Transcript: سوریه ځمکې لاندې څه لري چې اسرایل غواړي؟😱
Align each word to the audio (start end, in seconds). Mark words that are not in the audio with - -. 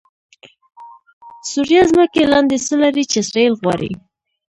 سوریه 1.49 1.83
ځمکې 1.91 2.21
لاندې 2.31 2.57
څه 2.65 2.73
لري 2.83 3.03
چې 3.11 3.17
اسرایل 3.23 3.53
غواړي؟😱 3.61 3.91